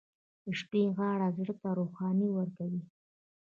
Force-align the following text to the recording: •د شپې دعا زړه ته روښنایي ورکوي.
•د 0.45 0.47
شپې 0.59 0.81
دعا 0.97 1.27
زړه 1.37 1.53
ته 1.61 1.69
روښنایي 1.77 2.29
ورکوي. 2.33 2.81